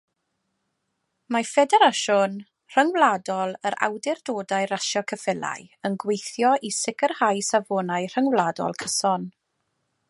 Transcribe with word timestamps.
Mae 1.35 1.45
Ffederasiwn 1.49 2.39
Rhyngwladol 2.75 3.53
yr 3.71 3.77
Awdurdodau 3.89 4.67
Rasio 4.73 5.05
Ceffylau 5.13 5.69
yn 5.91 5.99
gweithio 6.05 6.55
i 6.71 6.75
sicrhau 6.79 7.45
safonau 7.51 8.11
rhyngwladol 8.17 8.79
cyson. 8.85 9.33